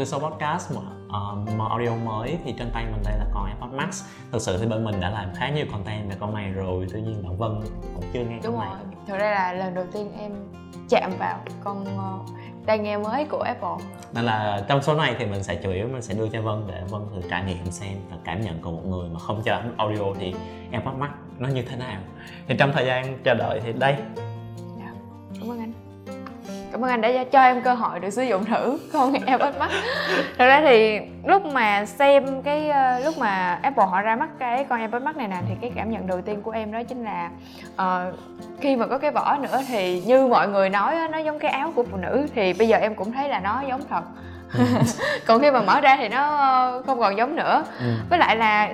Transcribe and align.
cứ 0.00 0.04
số 0.04 0.18
podcast 0.18 0.72
mà, 0.76 0.80
uh, 1.64 1.70
audio 1.70 1.94
mới 2.04 2.38
thì 2.44 2.54
trên 2.58 2.70
tay 2.74 2.84
mình 2.84 3.02
đây 3.04 3.18
là 3.18 3.26
con 3.34 3.44
AirPods 3.44 3.72
Max. 3.74 4.04
Thực 4.32 4.42
sự 4.42 4.58
thì 4.58 4.66
bên 4.66 4.84
mình 4.84 5.00
đã 5.00 5.10
làm 5.10 5.34
khá 5.34 5.48
nhiều 5.48 5.66
content 5.72 6.10
về 6.10 6.16
con 6.20 6.34
này 6.34 6.50
rồi 6.50 6.86
tuy 6.92 7.00
nhiên 7.00 7.22
bạn 7.22 7.36
Vân 7.36 7.60
cũng 7.94 8.04
chưa 8.12 8.20
nghe 8.20 8.38
đúng 8.42 8.56
con 8.56 8.68
rồi. 8.68 8.78
Này 8.84 8.94
thực 9.06 9.18
ra 9.18 9.30
là 9.30 9.52
lần 9.52 9.74
đầu 9.74 9.84
tiên 9.92 10.12
em 10.18 10.32
chạm 10.88 11.10
vào 11.18 11.38
con 11.64 11.82
uh, 11.82 12.28
tai 12.66 12.78
nghe 12.78 12.98
mới 12.98 13.24
của 13.24 13.42
Apple. 13.42 13.86
Nên 14.12 14.24
là 14.24 14.64
trong 14.68 14.82
số 14.82 14.94
này 14.94 15.14
thì 15.18 15.26
mình 15.26 15.42
sẽ 15.42 15.54
chủ 15.54 15.70
yếu 15.70 15.88
mình 15.88 16.02
sẽ 16.02 16.14
đưa 16.14 16.28
cho 16.28 16.42
Vân 16.42 16.64
để 16.68 16.82
Vân 16.88 17.02
thử 17.14 17.28
trải 17.30 17.44
nghiệm 17.44 17.70
xem 17.70 17.98
và 18.10 18.16
cảm 18.24 18.40
nhận 18.40 18.62
của 18.62 18.70
một 18.70 18.82
người 18.86 19.08
mà 19.08 19.18
không 19.18 19.42
chơi 19.44 19.60
audio 19.76 20.04
thì 20.18 20.34
AirPods 20.72 20.98
Max 20.98 21.10
nó 21.38 21.48
như 21.48 21.62
thế 21.62 21.76
nào. 21.76 22.00
Thì 22.48 22.56
trong 22.58 22.72
thời 22.72 22.86
gian 22.86 23.18
chờ 23.24 23.34
đợi 23.34 23.60
thì 23.64 23.72
đây. 23.72 23.96
Cảm 25.40 25.50
ơn 25.50 25.58
anh 25.58 25.89
cảm 26.80 26.84
ơn 26.84 26.90
anh 26.90 27.00
đã 27.00 27.24
cho 27.24 27.42
em 27.42 27.62
cơ 27.62 27.74
hội 27.74 28.00
được 28.00 28.10
sử 28.10 28.22
dụng 28.22 28.44
thử 28.44 28.78
con 28.92 29.12
AirPods 29.26 29.58
Max 29.58 29.70
thực 30.38 30.46
ra 30.46 30.60
thì 30.64 31.00
lúc 31.24 31.46
mà 31.46 31.86
xem 31.86 32.42
cái 32.42 32.70
ờ, 32.70 32.98
lúc 32.98 33.18
mà 33.18 33.58
Apple 33.62 33.84
họ 33.90 34.02
ra 34.02 34.16
mắt 34.16 34.28
cái 34.38 34.64
con 34.64 34.78
AirPods 34.78 35.04
Max 35.04 35.16
này 35.16 35.28
nè 35.28 35.36
thì 35.48 35.54
cái 35.60 35.72
cảm 35.74 35.90
nhận 35.90 36.06
đầu 36.06 36.20
tiên 36.20 36.42
của 36.42 36.50
em 36.50 36.72
đó 36.72 36.82
chính 36.82 37.04
là 37.04 37.30
uh, 37.74 38.14
khi 38.60 38.76
mà 38.76 38.86
có 38.86 38.98
cái 38.98 39.10
vỏ 39.10 39.36
nữa 39.42 39.60
thì 39.68 40.00
như 40.00 40.26
mọi 40.26 40.48
người 40.48 40.68
nói 40.68 40.96
nó 41.10 41.18
giống 41.18 41.38
cái 41.38 41.50
áo 41.50 41.72
của 41.76 41.84
phụ 41.90 41.96
nữ 41.96 42.26
thì 42.34 42.52
bây 42.52 42.68
giờ 42.68 42.76
em 42.76 42.94
cũng 42.94 43.12
thấy 43.12 43.28
là 43.28 43.40
nó 43.40 43.62
giống 43.68 43.80
thật 43.90 44.02
ừ. 44.58 44.64
còn 45.26 45.40
khi 45.40 45.50
mà 45.50 45.60
mở 45.62 45.80
ra 45.80 45.96
thì 45.96 46.08
nó 46.08 46.82
không 46.86 47.00
còn 47.00 47.16
giống 47.16 47.36
nữa 47.36 47.64
ừ. 47.80 47.86
với 48.10 48.18
lại 48.18 48.36
là 48.36 48.68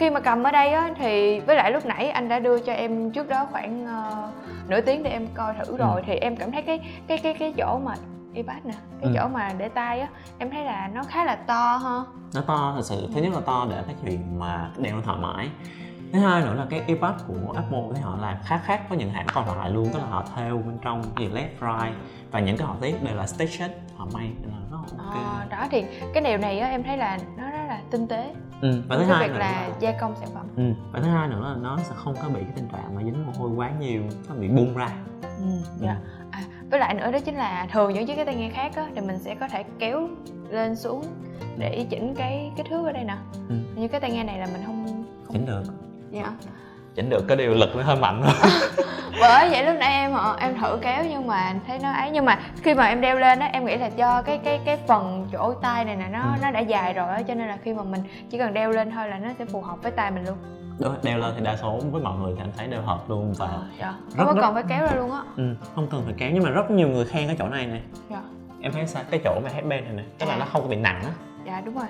khi 0.00 0.10
mà 0.10 0.20
cầm 0.20 0.42
ở 0.42 0.50
đây 0.50 0.72
á 0.72 0.90
thì 0.96 1.40
với 1.40 1.56
lại 1.56 1.72
lúc 1.72 1.86
nãy 1.86 2.10
anh 2.10 2.28
đã 2.28 2.38
đưa 2.38 2.60
cho 2.60 2.72
em 2.72 3.10
trước 3.10 3.28
đó 3.28 3.46
khoảng 3.50 3.84
uh, 3.84 4.68
nửa 4.70 4.80
tiếng 4.80 5.02
để 5.02 5.10
em 5.10 5.26
coi 5.34 5.54
thử 5.54 5.76
rồi 5.76 6.00
ừ. 6.00 6.04
thì 6.06 6.14
em 6.14 6.36
cảm 6.36 6.52
thấy 6.52 6.62
cái 6.62 6.80
cái 7.06 7.18
cái 7.18 7.34
cái 7.34 7.54
chỗ 7.56 7.78
mà 7.84 7.94
iPad 8.34 8.56
nè 8.64 8.74
cái 9.00 9.10
ừ. 9.10 9.12
chỗ 9.16 9.28
mà 9.28 9.52
để 9.58 9.68
tay 9.68 10.00
á 10.00 10.08
em 10.38 10.50
thấy 10.50 10.64
là 10.64 10.90
nó 10.94 11.02
khá 11.02 11.24
là 11.24 11.34
to 11.34 11.76
ha 11.76 12.00
nó 12.34 12.40
to 12.40 12.72
thật 12.76 12.82
sự 12.84 13.08
thứ 13.14 13.22
nhất 13.22 13.32
là 13.34 13.40
to 13.40 13.66
để 13.70 13.82
cái 13.86 13.94
chuyện 14.04 14.38
mà 14.38 14.70
đeo 14.78 14.96
nó 14.96 15.02
thoải 15.04 15.18
mái 15.20 15.48
thứ 16.12 16.18
hai 16.18 16.42
nữa 16.42 16.54
là 16.54 16.66
cái 16.70 16.82
iPad 16.86 17.14
của 17.28 17.52
Apple 17.54 17.82
thì 17.94 18.00
họ 18.00 18.16
làm 18.20 18.36
khác 18.44 18.60
khác 18.64 18.80
với 18.88 18.98
những 18.98 19.10
hãng 19.10 19.26
còn 19.34 19.58
lại 19.58 19.70
luôn 19.70 19.88
tức 19.92 19.98
là 19.98 20.06
họ 20.06 20.24
theo 20.36 20.56
bên 20.56 20.78
trong 20.82 21.02
gì 21.18 21.28
left 21.28 21.50
right 21.60 21.96
và 22.30 22.40
những 22.40 22.56
cái 22.56 22.66
họa 22.66 22.76
tiết 22.80 23.02
đều 23.02 23.16
là 23.16 23.26
stitched 23.26 23.70
họ 23.96 24.06
may 24.14 24.30
nên 24.42 24.50
là 24.50 24.58
nó 24.70 24.84
ok 24.98 25.14
à, 25.14 25.46
đó 25.50 25.66
thì 25.70 25.84
cái 26.14 26.22
điều 26.22 26.38
này 26.38 26.58
á 26.58 26.68
em 26.68 26.82
thấy 26.82 26.96
là 26.96 27.18
nó 27.36 27.50
rất 27.50 27.59
tinh 27.90 28.06
tế 28.08 28.34
ừ. 28.60 28.82
và 28.88 28.96
thứ 28.96 29.02
hai 29.02 29.28
việc 29.28 29.34
là, 29.34 29.38
là 29.38 29.70
gia 29.80 29.92
công 29.92 30.14
sản 30.16 30.28
phẩm 30.34 30.46
ừ. 30.56 30.62
và 30.92 31.00
thứ 31.00 31.08
hai 31.08 31.28
nữa 31.28 31.40
là 31.48 31.56
nó 31.62 31.78
sẽ 31.78 31.94
không 31.94 32.14
có 32.22 32.28
bị 32.28 32.40
cái 32.40 32.52
tình 32.56 32.68
trạng 32.72 32.94
mà 32.94 33.02
dính 33.04 33.26
mồ 33.26 33.32
hôi 33.38 33.50
quá 33.56 33.70
nhiều 33.80 34.02
nó 34.28 34.34
bị 34.34 34.48
bung 34.48 34.76
ra 34.76 34.88
ừ. 35.22 35.44
Yeah. 35.44 35.64
Ừ. 35.80 35.86
Dạ. 35.86 35.96
À, 36.30 36.40
với 36.70 36.80
lại 36.80 36.94
nữa 36.94 37.10
đó 37.12 37.18
chính 37.20 37.34
là 37.34 37.66
thường 37.72 37.92
những 37.92 38.06
chiếc 38.06 38.14
cái 38.14 38.24
tai 38.24 38.34
nghe 38.34 38.50
khác 38.50 38.72
á 38.76 38.86
thì 38.94 39.00
mình 39.00 39.18
sẽ 39.18 39.34
có 39.34 39.48
thể 39.48 39.64
kéo 39.78 40.08
lên 40.50 40.76
xuống 40.76 41.04
để 41.58 41.86
chỉnh 41.90 42.14
cái 42.14 42.52
kích 42.56 42.66
thước 42.70 42.86
ở 42.86 42.92
đây 42.92 43.04
nè 43.04 43.16
ừ. 43.48 43.54
như 43.76 43.88
cái 43.88 44.00
tai 44.00 44.10
nghe 44.10 44.24
này 44.24 44.38
là 44.38 44.46
mình 44.46 44.62
không, 44.66 44.86
không... 45.26 45.32
chỉnh 45.32 45.46
được 45.46 45.62
dạ 46.10 46.32
chỉnh 46.94 47.10
được 47.10 47.24
cái 47.28 47.36
điều 47.36 47.54
lực 47.54 47.76
nó 47.76 47.82
hơi 47.82 47.96
mạnh 47.96 48.22
bởi 49.20 49.50
vậy 49.50 49.64
lúc 49.64 49.74
nãy 49.78 49.92
em 49.92 50.12
em 50.38 50.58
thử 50.60 50.78
kéo 50.82 51.04
nhưng 51.10 51.26
mà 51.26 51.54
thấy 51.66 51.78
nó 51.82 51.92
ấy 51.92 52.10
nhưng 52.10 52.24
mà 52.24 52.38
khi 52.62 52.74
mà 52.74 52.86
em 52.86 53.00
đeo 53.00 53.18
lên 53.18 53.38
á 53.38 53.50
em 53.52 53.64
nghĩ 53.64 53.76
là 53.76 53.86
do 53.86 54.22
cái 54.22 54.38
cái 54.44 54.60
cái 54.64 54.78
phần 54.86 55.28
chỗ 55.32 55.54
tay 55.62 55.84
này 55.84 55.96
nè 55.96 56.08
nó 56.12 56.22
ừ. 56.22 56.38
nó 56.42 56.50
đã 56.50 56.60
dài 56.60 56.92
rồi 56.92 57.08
á 57.08 57.22
cho 57.22 57.34
nên 57.34 57.48
là 57.48 57.58
khi 57.62 57.74
mà 57.74 57.82
mình 57.82 58.00
chỉ 58.30 58.38
cần 58.38 58.54
đeo 58.54 58.70
lên 58.70 58.90
thôi 58.90 59.08
là 59.08 59.18
nó 59.18 59.28
sẽ 59.38 59.44
phù 59.44 59.60
hợp 59.60 59.82
với 59.82 59.92
tay 59.92 60.10
mình 60.10 60.24
luôn 60.24 60.36
Đúng, 60.78 60.94
đeo 61.02 61.18
lên 61.18 61.32
thì 61.36 61.44
đa 61.44 61.56
số 61.56 61.80
với 61.90 62.02
mọi 62.02 62.18
người 62.18 62.32
thì 62.36 62.42
anh 62.42 62.52
thấy 62.56 62.66
đều 62.66 62.82
hợp 62.82 63.10
luôn 63.10 63.34
và 63.38 63.46
ờ, 63.46 63.62
dạ. 63.80 63.94
rất, 64.16 64.24
không 64.24 64.34
có 64.34 64.42
cần 64.42 64.54
phải 64.54 64.62
kéo 64.68 64.80
ra 64.80 64.92
luôn 64.96 65.12
á 65.12 65.22
ừ, 65.36 65.54
không 65.74 65.86
cần 65.90 66.02
phải 66.04 66.14
kéo 66.18 66.30
nhưng 66.34 66.42
mà 66.42 66.50
rất 66.50 66.70
nhiều 66.70 66.88
người 66.88 67.04
khen 67.04 67.26
cái 67.26 67.36
chỗ 67.38 67.48
này 67.48 67.66
nè 67.66 67.80
dạ. 68.10 68.22
em 68.60 68.72
thấy 68.72 68.86
sao 68.86 69.02
cái 69.10 69.20
chỗ 69.24 69.40
mà 69.44 69.50
headband 69.54 69.84
này 69.84 69.92
nè 69.96 70.02
tức 70.18 70.26
là 70.26 70.34
à. 70.34 70.38
nó 70.38 70.44
không 70.44 70.62
có 70.62 70.68
bị 70.68 70.76
nặng 70.76 71.02
á 71.04 71.10
dạ 71.46 71.62
đúng 71.64 71.74
rồi 71.74 71.86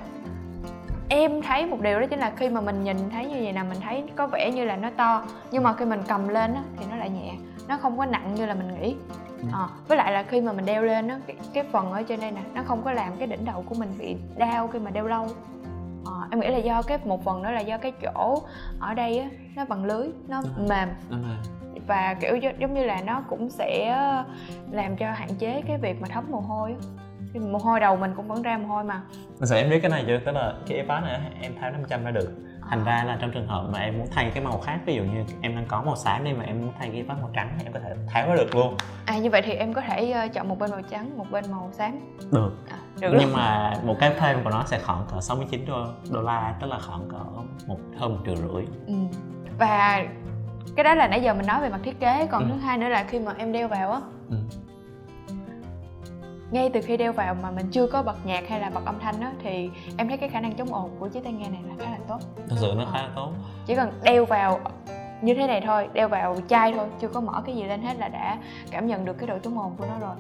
em 1.10 1.42
thấy 1.42 1.66
một 1.66 1.80
điều 1.80 2.00
đó 2.00 2.06
chính 2.06 2.18
là 2.18 2.32
khi 2.36 2.48
mà 2.48 2.60
mình 2.60 2.84
nhìn 2.84 2.96
thấy 3.10 3.26
như 3.26 3.36
vậy 3.42 3.52
nè 3.52 3.62
mình 3.62 3.80
thấy 3.80 4.04
có 4.16 4.26
vẻ 4.26 4.50
như 4.54 4.64
là 4.64 4.76
nó 4.76 4.90
to 4.96 5.24
nhưng 5.50 5.62
mà 5.62 5.72
khi 5.72 5.84
mình 5.84 6.00
cầm 6.08 6.28
lên 6.28 6.54
á 6.54 6.62
thì 6.76 6.86
nó 6.90 6.96
lại 6.96 7.10
nhẹ 7.10 7.32
nó 7.68 7.76
không 7.76 7.98
có 7.98 8.06
nặng 8.06 8.34
như 8.34 8.46
là 8.46 8.54
mình 8.54 8.80
nghĩ. 8.80 8.96
À, 9.52 9.68
với 9.88 9.96
lại 9.96 10.12
là 10.12 10.22
khi 10.22 10.40
mà 10.40 10.52
mình 10.52 10.64
đeo 10.64 10.82
lên 10.82 11.08
á 11.08 11.20
cái, 11.26 11.36
cái 11.52 11.64
phần 11.72 11.92
ở 11.92 12.02
trên 12.02 12.20
đây 12.20 12.30
nè 12.30 12.40
nó 12.54 12.62
không 12.62 12.82
có 12.84 12.92
làm 12.92 13.16
cái 13.18 13.26
đỉnh 13.26 13.44
đầu 13.44 13.64
của 13.68 13.74
mình 13.74 13.88
bị 13.98 14.16
đau 14.36 14.68
khi 14.68 14.78
mà 14.78 14.90
đeo 14.90 15.06
lâu. 15.06 15.26
À, 16.06 16.16
em 16.30 16.40
nghĩ 16.40 16.48
là 16.48 16.58
do 16.58 16.82
cái 16.82 16.98
một 17.04 17.24
phần 17.24 17.42
đó 17.42 17.50
là 17.50 17.60
do 17.60 17.78
cái 17.78 17.92
chỗ 18.02 18.42
ở 18.80 18.94
đây 18.94 19.18
á 19.18 19.28
nó 19.56 19.64
bằng 19.64 19.84
lưới 19.84 20.08
nó 20.28 20.42
mềm. 20.68 20.88
và 21.86 22.14
kiểu 22.20 22.36
giống 22.36 22.74
như 22.74 22.84
là 22.84 23.02
nó 23.06 23.22
cũng 23.28 23.50
sẽ 23.50 23.96
làm 24.70 24.96
cho 24.96 25.12
hạn 25.12 25.28
chế 25.38 25.62
cái 25.66 25.78
việc 25.78 26.00
mà 26.00 26.08
thấm 26.10 26.24
mồ 26.30 26.40
hôi 26.40 26.70
á 26.70 26.78
thì 27.32 27.40
mồ 27.40 27.58
hôi 27.58 27.80
đầu 27.80 27.96
mình 27.96 28.12
cũng 28.16 28.28
vẫn 28.28 28.42
ra 28.42 28.58
mồ 28.58 28.68
hôi 28.68 28.84
mà 28.84 29.02
Thật 29.40 29.46
sự 29.46 29.56
em 29.56 29.70
biết 29.70 29.78
cái 29.82 29.90
này 29.90 30.04
chưa? 30.06 30.18
Tức 30.18 30.32
là 30.32 30.54
cái 30.66 30.76
iPad 30.78 31.02
này 31.04 31.20
em 31.40 31.52
tháo 31.60 31.70
500 31.70 32.04
ra 32.04 32.10
được 32.10 32.30
Thành 32.70 32.84
ra 32.84 33.04
là 33.04 33.18
trong 33.20 33.30
trường 33.30 33.46
hợp 33.46 33.68
mà 33.72 33.78
em 33.78 33.98
muốn 33.98 34.06
thay 34.14 34.30
cái 34.34 34.44
màu 34.44 34.58
khác 34.58 34.78
Ví 34.86 34.94
dụ 34.94 35.02
như 35.02 35.24
em 35.40 35.54
đang 35.54 35.66
có 35.68 35.82
màu 35.82 35.96
xám 35.96 36.24
đi 36.24 36.32
mà 36.32 36.44
em 36.44 36.60
muốn 36.60 36.72
thay 36.78 36.88
cái 36.88 36.96
iPad 36.96 37.18
màu 37.18 37.30
trắng 37.34 37.54
thì 37.58 37.64
em 37.64 37.72
có 37.72 37.80
thể 37.80 37.94
tháo 38.06 38.28
ra 38.28 38.34
được 38.34 38.54
luôn 38.54 38.76
À 39.06 39.18
như 39.18 39.30
vậy 39.30 39.42
thì 39.42 39.52
em 39.52 39.72
có 39.74 39.80
thể 39.80 40.10
ờ, 40.10 40.28
chọn 40.28 40.48
một 40.48 40.58
bên 40.58 40.70
màu 40.70 40.82
trắng, 40.90 41.18
một 41.18 41.26
bên 41.30 41.44
màu 41.50 41.70
xám 41.72 41.98
Được, 42.32 42.52
à, 42.70 42.76
được 43.00 43.08
Nhưng 43.10 43.28
luôn. 43.28 43.32
mà 43.36 43.74
một 43.84 43.96
cái 44.00 44.12
thêm 44.18 44.44
của 44.44 44.50
nó 44.50 44.64
sẽ 44.66 44.78
khoảng 44.78 45.04
cỡ 45.14 45.20
69 45.20 45.64
đô, 45.66 45.84
đô 46.10 46.22
la 46.22 46.54
Tức 46.60 46.66
là 46.66 46.78
khoảng 46.78 47.08
cỡ 47.08 47.40
một 47.66 47.78
hơn 47.98 48.12
một 48.12 48.20
triệu 48.26 48.36
rưỡi 48.36 48.64
ừ. 48.86 48.94
Và 49.58 50.04
cái 50.76 50.84
đó 50.84 50.94
là 50.94 51.08
nãy 51.08 51.22
giờ 51.22 51.34
mình 51.34 51.46
nói 51.46 51.60
về 51.60 51.68
mặt 51.68 51.80
thiết 51.82 52.00
kế 52.00 52.26
Còn 52.30 52.42
ừ. 52.42 52.48
thứ 52.52 52.60
hai 52.60 52.78
nữa 52.78 52.88
là 52.88 53.04
khi 53.04 53.18
mà 53.18 53.32
em 53.38 53.52
đeo 53.52 53.68
vào 53.68 53.92
á 53.92 54.00
ừ 54.30 54.36
ngay 56.50 56.70
từ 56.74 56.80
khi 56.80 56.96
đeo 56.96 57.12
vào 57.12 57.34
mà 57.34 57.50
mình 57.50 57.66
chưa 57.72 57.86
có 57.86 58.02
bật 58.02 58.26
nhạc 58.26 58.48
hay 58.48 58.60
là 58.60 58.70
bật 58.70 58.84
âm 58.84 58.98
thanh 58.98 59.20
á 59.20 59.32
thì 59.42 59.70
em 59.96 60.08
thấy 60.08 60.16
cái 60.16 60.28
khả 60.28 60.40
năng 60.40 60.54
chống 60.54 60.74
ồn 60.74 60.90
của 60.98 61.08
chiếc 61.08 61.24
tai 61.24 61.32
nghe 61.32 61.48
này 61.48 61.60
là 61.68 61.74
khá 61.78 61.90
là 61.90 61.98
tốt. 62.08 62.18
Thật 62.48 62.56
sự 62.60 62.72
nó 62.76 62.84
khá 62.92 63.02
là 63.02 63.10
tốt. 63.16 63.32
Chỉ 63.66 63.74
cần 63.74 63.92
đeo 64.02 64.24
vào 64.24 64.60
như 65.22 65.34
thế 65.34 65.46
này 65.46 65.60
thôi 65.60 65.88
đeo 65.92 66.08
vào 66.08 66.36
chai 66.48 66.72
thôi 66.72 66.86
chưa 67.00 67.08
có 67.08 67.20
mở 67.20 67.42
cái 67.46 67.56
gì 67.56 67.62
lên 67.62 67.82
hết 67.82 67.98
là 67.98 68.08
đã 68.08 68.38
cảm 68.70 68.86
nhận 68.86 69.04
được 69.04 69.18
cái 69.18 69.26
độ 69.26 69.38
chống 69.38 69.58
ồn 69.58 69.74
của 69.78 69.84
nó 69.86 70.06
rồi. 70.06 70.16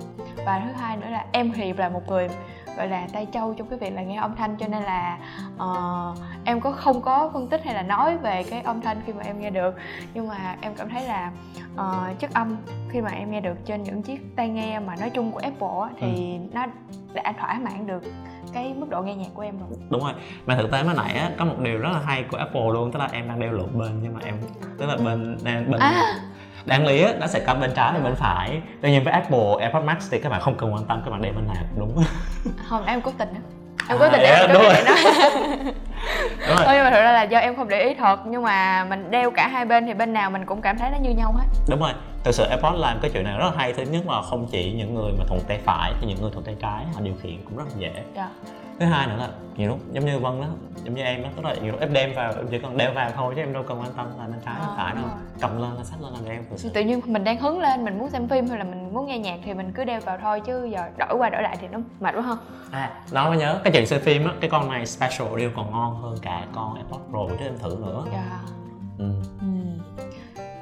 Và 0.46 0.62
thứ 0.64 0.72
hai 0.72 0.96
nữa 0.96 1.08
là 1.10 1.24
em 1.32 1.52
thì 1.52 1.72
là 1.72 1.88
một 1.88 2.08
người 2.08 2.28
gọi 2.76 2.88
là 2.88 3.08
tay 3.12 3.26
trâu 3.26 3.54
trong 3.54 3.68
cái 3.68 3.78
việc 3.78 3.90
là 3.90 4.02
nghe 4.02 4.16
âm 4.16 4.36
thanh 4.36 4.56
cho 4.56 4.66
nên 4.68 4.82
là 4.82 5.18
uh, 5.54 6.18
em 6.44 6.60
có 6.60 6.72
không 6.72 7.00
có 7.00 7.30
phân 7.32 7.48
tích 7.48 7.64
hay 7.64 7.74
là 7.74 7.82
nói 7.82 8.16
về 8.16 8.42
cái 8.42 8.60
âm 8.60 8.80
thanh 8.80 9.00
khi 9.06 9.12
mà 9.12 9.22
em 9.24 9.40
nghe 9.40 9.50
được. 9.50 9.74
Nhưng 10.14 10.28
mà 10.28 10.56
em 10.60 10.74
cảm 10.74 10.88
thấy 10.88 11.06
là 11.06 11.32
uh, 11.74 12.18
chất 12.18 12.34
âm 12.34 12.56
khi 12.90 13.00
mà 13.00 13.10
em 13.10 13.30
nghe 13.30 13.40
được 13.40 13.56
trên 13.64 13.82
những 13.82 14.02
chiếc 14.02 14.36
tai 14.36 14.48
nghe 14.48 14.80
mà 14.80 14.96
nói 14.96 15.10
chung 15.10 15.32
của 15.32 15.40
Apple 15.42 16.00
thì 16.00 16.32
ừ. 16.32 16.48
nó 16.52 16.66
đã 17.14 17.32
thỏa 17.40 17.58
mãn 17.62 17.86
được 17.86 18.02
cái 18.52 18.74
mức 18.74 18.90
độ 18.90 19.02
nghe 19.02 19.14
nhạc 19.14 19.28
của 19.34 19.42
em 19.42 19.58
rồi. 19.58 19.78
Đúng 19.90 20.02
rồi. 20.02 20.12
Mà 20.46 20.56
thực 20.56 20.70
tế 20.70 20.82
mới 20.82 20.94
nãy 20.94 21.14
á 21.14 21.30
có 21.38 21.44
một 21.44 21.54
điều 21.58 21.78
rất 21.78 21.88
là 21.92 22.00
hay 22.04 22.24
của 22.30 22.36
Apple 22.36 22.66
luôn 22.72 22.92
tức 22.92 22.98
là 22.98 23.08
em 23.12 23.28
đang 23.28 23.40
đeo 23.40 23.52
lộn 23.52 23.78
bên 23.78 24.00
nhưng 24.02 24.14
mà 24.14 24.20
em 24.24 24.34
tức 24.78 24.86
là 24.90 24.96
bên 25.04 25.38
đang 25.42 25.70
bên 25.70 25.80
à. 25.80 26.14
đáng 26.64 26.86
lý 26.86 27.02
á 27.02 27.12
nó 27.20 27.26
sẽ 27.26 27.40
có 27.46 27.54
bên 27.54 27.70
trái 27.74 27.92
và 27.92 27.98
bên 27.98 28.14
phải 28.14 28.60
tuy 28.82 28.90
nhiên 28.90 29.04
với 29.04 29.12
Apple 29.12 29.54
AirPods 29.60 29.84
Max 29.84 30.10
thì 30.10 30.20
các 30.20 30.28
bạn 30.28 30.40
không 30.40 30.56
cần 30.56 30.74
quan 30.74 30.84
tâm 30.84 31.02
các 31.04 31.10
bạn 31.10 31.22
đeo 31.22 31.32
bên 31.32 31.46
nào 31.46 31.62
cũng 31.70 31.80
đúng 31.80 32.04
không 32.68 32.84
em 32.84 33.00
cố 33.00 33.12
tình 33.18 33.28
á 33.34 33.40
em 33.88 33.98
cố 33.98 34.08
tình 34.12 34.20
à, 34.20 34.46
đeo 34.46 34.48
đúng 34.54 34.62
rồi. 34.62 34.74
đó 34.86 34.94
đúng 36.48 36.56
rồi. 36.56 36.66
Thôi 36.66 36.74
nhưng 36.74 36.84
mà 36.84 36.90
thực 36.90 37.00
ra 37.00 37.12
là 37.12 37.22
do 37.22 37.38
em 37.38 37.56
không 37.56 37.68
để 37.68 37.82
ý 37.82 37.94
thật 37.94 38.20
nhưng 38.26 38.42
mà 38.42 38.84
mình 38.84 39.10
đeo 39.10 39.30
cả 39.30 39.48
hai 39.48 39.64
bên 39.64 39.86
thì 39.86 39.94
bên 39.94 40.12
nào 40.12 40.30
mình 40.30 40.46
cũng 40.46 40.60
cảm 40.60 40.78
thấy 40.78 40.90
nó 40.90 40.98
như 41.02 41.10
nhau 41.10 41.32
hết 41.32 41.44
đúng 41.68 41.80
rồi 41.80 41.92
thực 42.24 42.34
sự 42.34 42.44
AirPods 42.44 42.78
làm 42.78 42.98
cái 43.02 43.10
chuyện 43.14 43.24
này 43.24 43.38
rất 43.38 43.44
là 43.44 43.52
hay 43.56 43.72
thứ 43.72 43.82
nhất 43.82 44.02
là 44.08 44.22
không 44.22 44.46
chỉ 44.50 44.72
những 44.72 44.94
người 44.94 45.12
mà 45.18 45.24
thuận 45.28 45.40
tay 45.48 45.58
phải 45.64 45.92
thì 46.00 46.06
những 46.06 46.22
người 46.22 46.30
thuận 46.30 46.44
tay 46.44 46.56
trái 46.62 46.84
họ 46.94 47.00
điều 47.00 47.14
khiển 47.22 47.36
cũng 47.44 47.56
rất 47.56 47.64
là 47.66 47.74
dễ 47.78 47.92
yeah. 48.14 48.28
Thứ 48.80 48.86
hai 48.86 49.06
nữa 49.06 49.16
là 49.18 49.28
nhiều 49.56 49.68
lúc 49.68 49.78
giống 49.92 50.04
như 50.04 50.18
vân 50.18 50.40
đó 50.40 50.46
giống 50.84 50.94
như 50.94 51.02
em 51.02 51.22
đó 51.22 51.28
tức 51.36 51.44
là 51.44 51.54
nhiều 51.54 51.72
lúc 51.72 51.80
em 51.80 51.92
đem 51.92 52.14
vào 52.14 52.32
em 52.32 52.46
chỉ 52.50 52.58
cần 52.58 52.76
đeo 52.76 52.92
vào 52.92 53.10
thôi 53.16 53.32
chứ 53.36 53.42
em 53.42 53.52
đâu 53.52 53.62
cần 53.68 53.80
quan 53.80 53.92
tâm 53.96 54.06
là 54.18 54.24
bên 54.26 54.40
trái 54.44 54.54
à, 54.60 54.68
phải 54.76 54.94
đâu 54.94 55.04
cầm 55.40 55.60
lên 55.62 55.70
là 55.76 55.84
sách 55.84 56.00
lên 56.02 56.12
là 56.12 56.32
em 56.32 56.44
thực 56.50 56.74
tự 56.74 56.80
nhiên 56.80 57.00
mình 57.06 57.24
đang 57.24 57.38
hứng 57.38 57.60
lên 57.60 57.84
mình 57.84 57.98
muốn 57.98 58.10
xem 58.10 58.28
phim 58.28 58.46
hay 58.46 58.58
là 58.58 58.64
mình 58.64 58.94
muốn 58.94 59.06
nghe 59.06 59.18
nhạc 59.18 59.38
thì 59.44 59.54
mình 59.54 59.72
cứ 59.72 59.84
đeo 59.84 60.00
vào 60.00 60.18
thôi 60.22 60.40
chứ 60.46 60.64
giờ 60.64 60.80
đổi 60.98 61.18
qua 61.18 61.30
đổi 61.30 61.42
lại 61.42 61.56
thì 61.60 61.68
nó 61.68 61.78
mệt 62.00 62.14
quá 62.14 62.22
không 62.22 62.38
à 62.70 62.90
đó 63.12 63.28
mới 63.28 63.38
nhớ 63.38 63.60
cái 63.64 63.72
chuyện 63.72 63.86
xem 63.86 64.00
phim 64.00 64.24
á 64.24 64.34
cái 64.40 64.50
con 64.50 64.68
này 64.68 64.86
special 64.86 65.38
đeo 65.38 65.50
còn 65.56 65.70
ngon 65.70 66.02
hơn 66.02 66.16
cả 66.22 66.46
con 66.52 66.74
AirPods 66.74 67.10
Pro 67.10 67.36
chứ 67.38 67.44
em 67.44 67.58
thử 67.58 67.76
nữa 67.80 68.04
yeah. 68.12 68.24
Dạ. 68.24 68.38
ừ. 68.98 69.12
ừ 69.40 69.46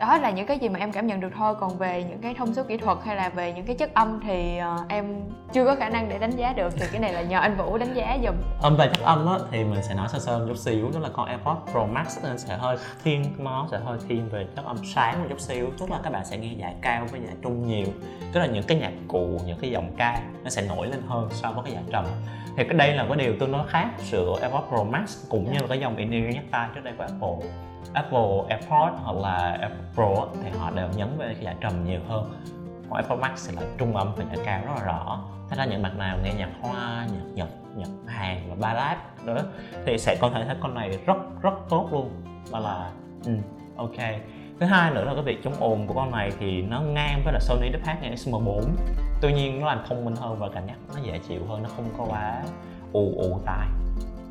đó 0.08 0.18
là 0.18 0.30
những 0.30 0.46
cái 0.46 0.58
gì 0.58 0.68
mà 0.68 0.78
em 0.78 0.92
cảm 0.92 1.06
nhận 1.06 1.20
được 1.20 1.32
thôi. 1.38 1.54
Còn 1.60 1.78
về 1.78 2.04
những 2.08 2.18
cái 2.18 2.34
thông 2.34 2.54
số 2.54 2.62
kỹ 2.62 2.76
thuật 2.76 2.98
hay 3.04 3.16
là 3.16 3.28
về 3.28 3.52
những 3.52 3.64
cái 3.64 3.76
chất 3.76 3.94
âm 3.94 4.20
thì 4.26 4.58
uh, 4.82 4.88
em 4.88 5.20
chưa 5.52 5.64
có 5.64 5.74
khả 5.74 5.88
năng 5.88 6.08
để 6.08 6.18
đánh 6.18 6.30
giá 6.30 6.52
được. 6.52 6.72
Thì 6.76 6.86
cái 6.92 7.00
này 7.00 7.12
là 7.12 7.22
nhờ 7.22 7.38
anh 7.38 7.56
vũ 7.56 7.78
đánh 7.78 7.94
giá 7.94 8.18
dùm 8.24 8.34
âm 8.62 8.76
về 8.76 8.90
chất 8.94 9.04
âm 9.04 9.26
á 9.26 9.38
thì 9.50 9.64
mình 9.64 9.82
sẽ 9.82 9.94
nói 9.94 10.08
sơ 10.08 10.18
sơ 10.18 10.38
một 10.38 10.44
chút 10.48 10.56
xíu 10.56 10.90
đó 10.94 11.00
là 11.00 11.08
con 11.12 11.26
airpods 11.26 11.72
pro 11.72 11.86
max 11.86 12.18
nên 12.24 12.38
sẽ 12.38 12.56
hơi 12.56 12.76
thiên 13.04 13.24
nó 13.38 13.66
sẽ 13.70 13.78
hơi 13.84 13.98
thiên 14.08 14.28
về 14.28 14.46
chất 14.56 14.64
âm 14.64 14.76
sáng 14.94 15.20
một 15.20 15.26
chút 15.28 15.40
xíu. 15.40 15.66
Tức 15.78 15.90
là 15.90 15.98
các 16.02 16.12
bạn 16.12 16.24
sẽ 16.24 16.38
nghe 16.38 16.52
giải 16.58 16.74
cao 16.82 17.06
với 17.10 17.20
giải 17.20 17.34
trung 17.42 17.66
nhiều. 17.66 17.86
Tức 18.32 18.40
là 18.40 18.46
những 18.46 18.64
cái 18.64 18.78
nhạc 18.78 18.92
cụ 19.08 19.40
những 19.46 19.58
cái 19.60 19.70
giọng 19.70 19.90
ca 19.96 20.20
nó 20.44 20.50
sẽ 20.50 20.62
nổi 20.68 20.86
lên 20.86 21.02
hơn 21.08 21.28
so 21.30 21.52
với 21.52 21.64
cái 21.64 21.72
giải 21.72 21.82
trầm 21.92 22.04
thì 22.58 22.64
cái 22.64 22.74
đây 22.74 22.92
là 22.94 23.06
cái 23.08 23.16
điều 23.16 23.36
tương 23.40 23.52
đối 23.52 23.66
khác 23.68 23.90
giữa 23.98 24.38
AirPods 24.40 24.68
Pro 24.68 24.84
Max 24.84 25.28
cũng 25.28 25.52
như 25.52 25.58
là 25.60 25.66
cái 25.68 25.80
dòng 25.80 25.96
in-ear 25.96 26.34
nhắc 26.34 26.44
tai 26.50 26.68
trước 26.74 26.84
đây 26.84 26.94
của 26.98 27.04
Apple. 27.04 27.50
Apple 27.92 28.28
AirPods 28.48 29.02
hoặc 29.02 29.16
là 29.16 29.58
Apple 29.60 29.84
Pro 29.94 30.26
thì 30.42 30.50
họ 30.58 30.70
đều 30.70 30.88
nhấn 30.96 31.18
về 31.18 31.34
cái 31.34 31.44
giải 31.44 31.56
trầm 31.60 31.84
nhiều 31.84 32.00
hơn. 32.08 32.32
Còn 32.90 32.96
AirPods 32.96 33.20
Max 33.20 33.48
thì 33.48 33.56
lại 33.56 33.64
trung 33.78 33.96
âm 33.96 34.12
và 34.16 34.24
nhạc 34.24 34.42
cao 34.44 34.60
rất 34.66 34.72
là 34.76 34.84
rõ. 34.84 35.24
Thế 35.50 35.56
ra 35.56 35.64
những 35.64 35.82
bạn 35.82 35.98
nào 35.98 36.18
nghe 36.22 36.32
nhạc 36.34 36.50
hoa 36.60 37.06
nhạc 37.12 37.24
nhật 37.34 37.48
nhạc 37.76 37.88
hàn 38.06 38.36
và 38.48 38.54
ballad 38.60 38.98
nữa 39.24 39.44
thì 39.86 39.98
sẽ 39.98 40.16
có 40.20 40.30
thể 40.34 40.44
thấy 40.44 40.56
con 40.60 40.74
này 40.74 40.98
rất 41.06 41.16
rất 41.42 41.54
tốt 41.68 41.88
luôn. 41.92 42.10
Đó 42.52 42.58
là 42.58 42.90
ừ, 43.24 43.32
ok 43.76 43.96
thứ 44.60 44.66
hai 44.66 44.90
nữa 44.90 45.04
là 45.04 45.14
cái 45.14 45.22
việc 45.22 45.42
chống 45.44 45.54
ồn 45.60 45.86
của 45.86 45.94
con 45.94 46.10
này 46.10 46.32
thì 46.40 46.62
nó 46.62 46.80
ngang 46.80 47.22
với 47.24 47.32
là 47.32 47.40
Sony 47.40 47.70
DPH-M4 47.70 48.62
tuy 49.20 49.32
nhiên 49.32 49.60
nó 49.60 49.66
làm 49.66 49.84
thông 49.88 50.04
minh 50.04 50.16
hơn 50.16 50.38
và 50.38 50.48
cảm 50.54 50.66
giác 50.66 50.74
nó 50.94 51.00
dễ 51.02 51.18
chịu 51.28 51.40
hơn 51.48 51.62
nó 51.62 51.68
không 51.76 51.88
có 51.98 52.04
quá 52.04 52.42
ù 52.92 53.12
ù 53.16 53.40
tai. 53.46 53.66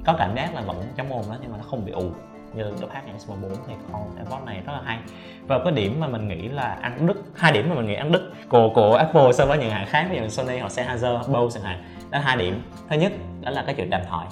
Có 0.06 0.16
cảm 0.18 0.36
giác 0.36 0.56
là 0.56 0.62
vẫn 0.62 0.84
chống 0.98 1.12
ồn 1.12 1.24
đó 1.30 1.36
nhưng 1.42 1.52
mà 1.52 1.58
nó 1.58 1.64
không 1.64 1.86
bị 1.86 1.92
ù 1.92 2.04
như 2.54 2.64
DPH-M4 2.64 3.50
thì 3.68 3.74
con 3.92 4.16
AirPods 4.16 4.46
này 4.46 4.62
rất 4.66 4.74
là 4.74 4.82
hay. 4.84 5.00
Và 5.48 5.60
cái 5.64 5.74
điểm 5.74 6.00
mà 6.00 6.08
mình 6.08 6.28
nghĩ 6.28 6.48
là 6.48 6.78
ăn 6.82 7.08
đứt 7.08 7.18
hai 7.36 7.52
điểm 7.52 7.70
mà 7.70 7.76
mình 7.76 7.86
nghĩ 7.86 7.96
ăn 7.96 8.12
đứt 8.12 8.32
của 8.50 8.70
của 8.76 8.96
Apple 8.96 9.32
so 9.34 9.46
với 9.46 9.58
những 9.58 9.70
hãng 9.70 9.88
khác 9.88 10.08
ví 10.12 10.18
dụ 10.18 10.28
Sony 10.28 10.58
hoặc 10.60 10.72
Sennheiser, 10.72 11.30
Bose 11.30 11.60
chẳng 11.60 11.64
hạn 11.64 11.84
đó 12.12 12.18
là 12.18 12.24
hai 12.24 12.38
điểm. 12.38 12.62
Thứ 12.90 12.96
nhất 12.96 13.12
đó 13.42 13.52
là 13.52 13.64
cái 13.66 13.76
chuyện 13.76 13.90
đàm 13.90 14.02
thoại. 14.10 14.28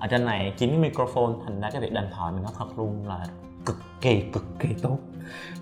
Ở 0.00 0.06
trên 0.06 0.24
này 0.24 0.52
chín 0.56 0.80
microphone 0.80 1.32
thành 1.44 1.60
ra 1.60 1.70
cái 1.70 1.80
việc 1.80 1.92
đàm 1.92 2.04
thoại 2.14 2.32
mình 2.32 2.42
nó 2.42 2.50
thật 2.58 2.66
luôn 2.76 3.08
là 3.08 3.18
cực 3.66 3.76
kỳ 4.00 4.20
cực 4.32 4.44
kỳ 4.58 4.68
tốt 4.82 4.98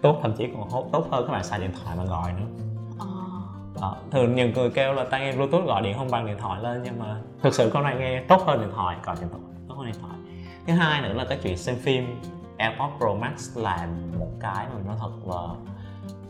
tốt 0.03 0.19
thậm 0.23 0.33
chí 0.39 0.49
còn 0.55 0.91
tốt 0.93 1.07
hơn 1.11 1.25
các 1.27 1.33
bạn 1.33 1.45
xài 1.45 1.59
điện 1.61 1.71
thoại 1.85 1.97
mà 1.97 2.05
gọi 2.05 2.33
nữa 2.33 2.47
Ờ. 2.99 3.07
đó. 3.81 3.97
thường 4.11 4.35
nhiều 4.35 4.49
người 4.55 4.71
kêu 4.71 4.93
là 4.93 5.05
tai 5.11 5.21
nghe 5.21 5.33
bluetooth 5.37 5.67
gọi 5.67 5.83
điện 5.83 5.95
không 5.99 6.11
bằng 6.11 6.27
điện 6.27 6.37
thoại 6.41 6.63
lên 6.63 6.81
nhưng 6.85 6.99
mà 6.99 7.21
thực 7.43 7.55
sự 7.55 7.71
con 7.75 7.83
này 7.83 7.97
nghe 7.99 8.21
tốt 8.29 8.43
hơn 8.47 8.61
điện 8.61 8.71
thoại 8.75 8.97
gọi 9.05 9.17
điện 9.21 9.29
thoại 9.31 9.43
tốt 9.69 9.75
hơn 9.79 9.87
điện 9.87 9.95
thoại 10.01 10.13
thứ 10.67 10.73
hai 10.73 11.03
nữa 11.03 11.13
là 11.13 11.25
cái 11.29 11.39
chuyện 11.43 11.59
xem 11.59 11.77
phim 11.77 12.21
AirPods 12.57 12.93
Pro 12.99 13.15
Max 13.15 13.57
là 13.59 13.89
một 14.19 14.31
cái 14.41 14.67
mà 14.75 14.81
nói 14.87 14.97
thật 15.01 15.11
là 15.27 15.55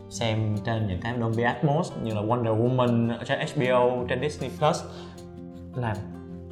xem 0.09 0.57
trên 0.65 0.87
những 0.87 1.01
cái 1.01 1.13
Dolby 1.19 1.43
Atmos 1.43 1.91
như 2.03 2.13
là 2.13 2.21
Wonder 2.21 2.57
Woman 2.61 3.17
trên 3.25 3.39
HBO 3.39 4.05
trên 4.09 4.21
Disney 4.21 4.49
Plus 4.59 4.83
làm 5.75 5.97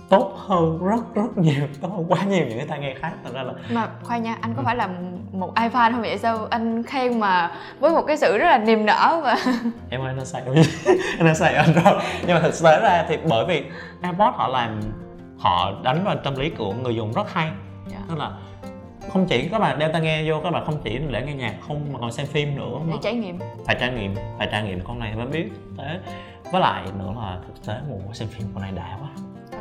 tốt 0.10 0.34
hơn 0.38 0.80
rất 0.86 1.16
rất 1.16 1.38
nhiều 1.38 1.68
tốt 1.82 1.90
hơn 1.96 2.06
quá 2.10 2.24
nhiều 2.24 2.46
những 2.48 2.58
cái 2.58 2.68
tai 2.68 2.80
nghe 2.80 2.94
khác. 2.94 3.12
Thành 3.24 3.34
ra 3.34 3.44
là 3.44 3.54
mà 3.72 3.88
khoan 4.04 4.24
nha 4.24 4.38
anh 4.42 4.54
có 4.56 4.62
Ừ. 4.62 4.66
phải 4.66 4.76
là 4.76 4.90
một 5.32 5.54
iFan 5.56 5.92
không 5.92 6.02
vậy 6.02 6.18
sao 6.18 6.48
anh 6.50 6.84
khen 6.84 7.20
mà 7.20 7.52
với 7.80 7.92
một 7.92 8.02
cái 8.08 8.18
sự 8.18 8.38
rất 8.38 8.46
là 8.46 8.58
niềm 8.58 8.86
nở 8.86 9.22
và 9.24 9.38
em 9.90 10.02
ơi 10.02 10.14
nó 10.18 10.24
xài 10.24 10.42
nó 11.20 11.34
xài 11.34 11.54
Android. 11.56 11.96
Nhưng 12.28 12.36
mà 12.36 12.40
thực 12.42 12.54
tế 12.64 12.80
ra 12.82 13.06
thì 13.08 13.18
bởi 13.30 13.46
vì 13.46 13.64
AirPods 14.02 14.36
họ 14.38 14.48
làm 14.48 14.80
họ 15.40 15.72
đánh 15.84 16.04
vào 16.04 16.16
tâm 16.24 16.36
lý 16.36 16.50
của 16.50 16.74
người 16.74 16.96
dùng 16.96 17.14
rất 17.14 17.34
hay. 17.34 17.52
Dạ. 17.88 17.98
tức 18.10 18.18
là 18.18 18.32
không 19.14 19.26
chỉ 19.26 19.48
các 19.52 19.60
bạn 19.60 19.80
đeo 19.80 19.90
tai 19.94 20.02
nghe 20.02 20.30
vô 20.32 20.40
các 20.44 20.52
bạn 20.52 20.66
không 20.66 20.82
chỉ 20.84 21.00
để 21.12 21.22
nghe 21.26 21.34
nhạc 21.34 21.54
không 21.68 21.94
mà 21.94 22.00
còn 22.00 22.12
xem 22.12 22.26
phim 22.28 22.56
nữa 22.56 22.78
để 22.86 22.92
mà 22.92 22.98
trải 23.02 23.14
nghiệm. 23.14 23.40
Phải 23.66 23.76
trải 23.80 23.90
nghiệm 23.92 24.16
phải 24.38 24.48
trải 24.52 24.64
nghiệm 24.64 24.80
con 24.84 25.00
này 25.00 25.16
mới 25.16 25.26
biết. 25.28 25.50
Thế 25.78 26.00
với 26.52 26.62
lại 26.62 26.84
nữa 27.00 27.14
là 27.22 27.38
thực 27.48 27.66
tế 27.68 27.80
mùa 27.90 28.14
xem 28.14 28.28
phim 28.28 28.48
con 28.54 28.62
này 28.64 28.72
đã 28.72 28.98
quá 29.02 29.10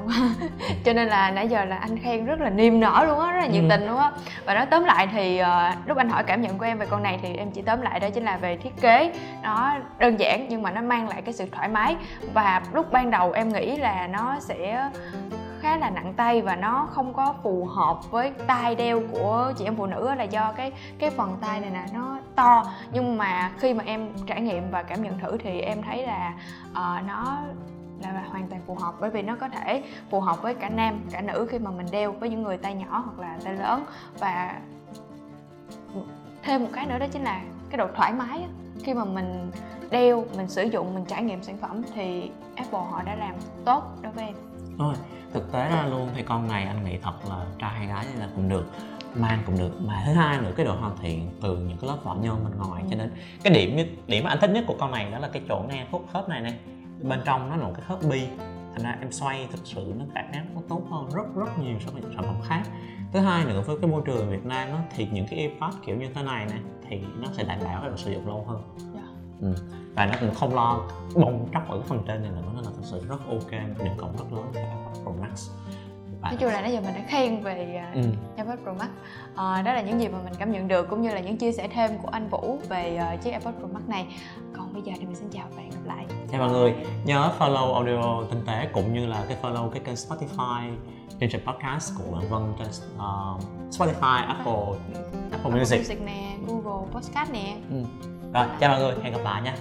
cho 0.85 0.93
nên 0.93 1.09
là 1.09 1.31
nãy 1.31 1.49
giờ 1.49 1.65
là 1.65 1.77
anh 1.77 1.99
khen 1.99 2.25
rất 2.25 2.41
là 2.41 2.51
niềm 2.51 2.81
nở 2.81 3.05
luôn 3.07 3.21
á 3.21 3.33
rất 3.33 3.41
là 3.41 3.47
nhiệt 3.47 3.63
Ừ. 3.63 3.69
tình 3.71 3.87
luôn 3.87 3.99
á. 3.99 4.11
Và 4.45 4.55
nói 4.55 4.67
tóm 4.67 4.85
lại 4.85 5.07
thì 5.13 5.39
ờ, 5.39 5.71
lúc 5.87 5.97
anh 5.99 6.09
hỏi 6.09 6.23
cảm 6.25 6.43
nhận 6.43 6.59
của 6.59 6.65
em 6.65 6.79
về 6.79 6.87
con 6.87 7.03
này 7.03 7.19
thì 7.23 7.35
em 7.35 7.51
chỉ 7.51 7.63
tóm 7.63 7.81
lại 7.83 8.01
đó 8.01 8.09
chính 8.11 8.25
là 8.25 8.37
về 8.37 8.57
thiết 8.57 8.81
kế. 8.81 9.13
Nó 9.43 9.75
đơn 9.99 10.21
giản 10.21 10.47
nhưng 10.49 10.63
mà 10.63 10.71
nó 10.71 10.81
mang 10.81 11.09
lại 11.09 11.23
cái 11.23 11.35
sự 11.35 11.45
thoải 11.53 11.69
mái. 11.69 11.97
Và 12.35 12.63
lúc 12.73 12.93
ban 12.93 13.11
đầu 13.11 13.33
em 13.33 13.49
nghĩ 13.49 13.77
là 13.77 14.07
nó 14.07 14.37
sẽ 14.41 14.89
khá 15.61 15.77
là 15.77 15.91
nặng 15.91 16.15
tay 16.17 16.43
và 16.43 16.57
nó 16.57 16.89
không 16.91 17.13
có 17.15 17.35
phù 17.43 17.65
hợp 17.65 18.11
với 18.11 18.33
tai 18.47 18.75
đeo 18.75 19.03
của 19.13 19.53
chị 19.59 19.65
em 19.65 19.77
phụ 19.77 19.87
nữ 19.87 20.15
là 20.15 20.25
do 20.25 20.53
cái 20.57 20.73
cái 20.99 21.11
phần 21.11 21.37
tai 21.41 21.61
này 21.61 21.71
nè 21.71 21.83
nó 21.95 22.19
to. 22.37 22.65
Nhưng 22.93 23.19
mà 23.19 23.51
khi 23.59 23.75
mà 23.75 23.85
em 23.87 24.09
trải 24.27 24.41
nghiệm 24.41 24.71
và 24.71 24.83
cảm 24.83 25.03
nhận 25.03 25.19
thử 25.19 25.37
thì 25.45 25.61
em 25.61 25.83
thấy 25.83 26.07
là 26.07 26.33
ờ, 26.75 26.97
nó 27.09 27.39
là 28.09 28.25
hoàn 28.31 28.49
toàn 28.49 28.63
phù 28.67 28.75
hợp 28.75 28.95
bởi 29.01 29.11
vì 29.11 29.23
nó 29.23 29.37
có 29.37 29.49
thể 29.49 29.83
phù 30.11 30.21
hợp 30.21 30.43
với 30.43 30.55
cả 30.55 30.69
nam 30.69 31.01
cả 31.11 31.21
nữ 31.21 31.47
khi 31.51 31.59
mà 31.59 31.71
mình 31.71 31.87
đeo 31.93 32.13
với 32.13 32.29
những 32.29 32.43
người 32.43 32.57
tay 32.57 32.75
nhỏ 32.75 33.05
hoặc 33.05 33.19
là 33.19 33.39
tay 33.45 33.55
lớn. 33.55 33.85
Và 34.19 34.61
thêm 36.43 36.63
một 36.63 36.71
cái 36.73 36.87
nữa 36.87 36.99
đó 36.99 37.07
chính 37.13 37.23
là 37.23 37.43
cái 37.71 37.79
độ 37.79 37.87
thoải 37.97 38.13
mái 38.13 38.45
khi 38.83 38.95
mà 38.95 39.05
mình 39.05 39.51
đeo 39.91 40.25
mình 40.37 40.49
sử 40.49 40.63
dụng 40.63 40.95
mình 40.95 41.05
trải 41.05 41.23
nghiệm 41.23 41.43
sản 41.43 41.59
phẩm 41.59 41.83
thì 41.95 42.31
Apple 42.57 42.81
họ 42.91 43.03
đã 43.03 43.15
làm 43.15 43.35
tốt 43.65 43.83
đối 44.03 44.13
với 44.13 44.25
em. 44.25 44.35
Thôi, 44.79 44.95
thực 45.33 45.53
tế 45.53 45.69
ra 45.71 45.87
luôn 45.87 46.09
thì 46.15 46.23
con 46.23 46.49
này 46.49 46.65
anh 46.65 46.85
nghĩ 46.85 46.99
thật 47.03 47.15
là 47.29 47.47
trai 47.59 47.71
hay 47.71 47.87
gái 47.87 48.07
thì 48.13 48.21
là 48.21 48.29
cũng 48.37 48.49
được 48.49 48.67
mang 49.15 49.39
cũng 49.47 49.59
được. 49.59 49.71
Mà 49.81 50.03
thứ 50.07 50.13
hai 50.13 50.39
nữa 50.41 50.53
cái 50.57 50.67
độ 50.67 50.75
hoàn 50.75 50.97
thiện 51.03 51.31
từ 51.43 51.57
những 51.57 51.79
cái 51.81 51.91
lớp 51.91 51.97
vỏ 52.05 52.15
nhôm 52.15 52.45
bên 52.45 52.59
ngoài 52.59 52.83
cho 52.91 52.97
nên 52.97 53.13
cái 53.43 53.53
điểm 53.55 53.95
điểm 54.07 54.25
mà 54.25 54.31
anh 54.31 54.39
thích 54.41 54.51
nhất 54.51 54.65
của 54.67 54.77
con 54.81 54.91
này 54.91 55.11
đó 55.11 55.19
là 55.19 55.29
cái 55.33 55.43
chỗ 55.49 55.63
này 55.69 55.87
khúc 55.91 56.07
khớp 56.13 56.29
này 56.29 56.41
này 56.41 56.59
bên 57.03 57.21
trong 57.25 57.51
nó 57.51 57.57
là 57.57 57.65
một 57.65 57.73
cái 57.77 57.85
khớp 57.89 57.99
bi. 58.11 58.27
Thành 58.73 58.85
ra 58.85 58.97
em 59.01 59.13
xoay 59.13 59.49
thực 59.53 59.61
sự 59.65 59.93
nó 59.99 60.05
cảm 60.15 60.25
giác 60.33 60.45
nó 60.55 60.61
tốt 60.69 60.83
hơn 60.91 61.09
rất 61.15 61.37
rất 61.37 61.59
nhiều 61.59 61.77
so 61.87 61.93
với 61.93 62.03
những 62.03 62.13
sản 62.15 62.25
phẩm 62.25 62.37
khác. 62.49 62.63
Thứ 63.13 63.19
hai 63.19 63.45
nữa 63.45 63.63
với 63.67 63.77
cái 63.81 63.91
môi 63.91 64.03
trường 64.05 64.31
Việt 64.31 64.47
Nam 64.47 64.69
á, 64.69 64.83
thì 64.97 65.09
những 65.13 65.27
cái 65.31 65.39
earpod 65.39 65.75
kiểu 65.87 65.97
như 65.97 66.09
thế 66.15 66.23
này 66.23 66.47
nè 66.47 66.57
thì 66.89 67.01
nó 67.21 67.29
sẽ 67.33 67.45
đảm 67.45 67.59
bảo 67.65 67.89
độ 67.89 67.97
sử 67.97 68.13
dụng 68.13 68.27
lâu 68.29 68.45
hơn. 68.49 68.63
Dạ. 68.95 69.01
ừ. 69.41 69.55
và 69.95 70.07
nó 70.07 70.13
cũng 70.21 70.35
không 70.35 70.55
lo 70.55 70.81
bong 71.15 71.49
tróc 71.53 71.69
ở 71.69 71.79
cái 71.79 71.89
phần 71.89 72.03
trên 72.07 72.23
này 72.23 72.31
nữa 72.31 72.51
nên 72.55 72.65
là 72.65 72.71
thực 72.77 72.85
sự 72.85 73.03
rất 73.09 73.21
ok 73.29 73.53
một 73.53 73.85
điểm 73.85 73.93
cộng 73.97 74.17
rất 74.17 74.33
lớn 74.33 74.47
cho 74.55 74.61
AirPods 74.61 75.01
Pro 75.03 75.11
Max. 75.21 75.51
Và- 76.21 76.31
nói 76.31 76.37
chung 76.41 76.49
là 76.49 76.61
nãy 76.61 76.73
giờ 76.73 76.81
mình 76.81 76.95
đã 76.95 77.01
khen 77.09 77.41
về 77.41 77.75
à, 77.75 77.93
ừ. 77.95 78.03
AirPods 78.37 78.63
Pro 78.63 78.73
Max. 78.73 78.89
Ờ, 79.35 79.63
đó 79.63 79.73
là 79.73 79.83
những 79.83 80.01
gì 80.01 80.09
mà 80.09 80.19
mình 80.25 80.35
cảm 80.39 80.53
nhận 80.53 80.69
được 80.69 80.89
cũng 80.89 81.03
như 81.03 81.15
là 81.15 81.21
những 81.21 81.37
chia 81.37 81.53
sẻ 81.53 81.69
thêm 81.69 81.91
của 82.03 82.09
anh 82.09 82.29
Vũ 82.29 82.59
về 82.69 82.97
ờ, 82.97 83.17
chiếc 83.17 83.31
AirPods 83.31 83.59
Pro 83.59 83.67
Max 83.67 83.83
này. 83.89 84.07
Còn 84.57 84.73
bây 84.73 84.83
giờ 84.83 84.93
thì 84.99 85.07
mình 85.07 85.17
xin 85.17 85.29
chào 85.31 85.47
và 85.57 85.63
hẹn 85.63 85.71
gặp 85.71 85.85
lại 85.85 86.07
Chào 86.33 86.41
mọi 86.41 86.51
người, 86.51 86.75
nhớ 87.05 87.33
follow 87.39 87.75
audio 87.75 88.23
tinh 88.31 88.41
tế 88.47 88.69
cũng 88.73 88.95
như 88.95 89.07
là 89.07 89.25
cái 89.29 89.37
follow 89.43 89.69
cái 89.71 89.81
kênh 89.85 89.95
Spotify 89.95 90.71
chương 91.21 91.29
trình 91.31 91.41
podcast 91.47 91.93
của 91.99 92.17
Bạn 92.17 92.29
Vân 92.31 92.43
trên 92.59 92.69
uh, 92.97 93.43
Spotify, 93.71 94.27
Apple, 94.27 94.53
Apple 94.53 95.31
Apple 95.33 95.51
Music. 95.51 95.79
Music 95.79 96.03
nè 96.03 96.37
Google 96.47 96.93
Podcast 96.93 97.33
nè 97.33 97.57
Ừ. 97.71 97.85
Rồi, 98.35 98.47
chào 98.61 98.71
mọi 98.71 98.81
người, 98.81 98.95
hẹn 99.03 99.13
gặp 99.13 99.21
lại 99.25 99.43
nha. 99.43 99.57